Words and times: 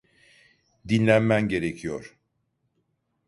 Dinlenmen 0.85 1.47
gerekiyor. 1.49 2.17